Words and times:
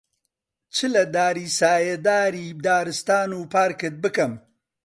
چ 0.73 0.77
لە 0.93 1.03
داری 1.15 1.45
سایەداری 1.59 2.45
دارستان 2.65 3.29
و 3.37 3.39
پارکت 3.53 3.95
بکەم، 4.03 4.33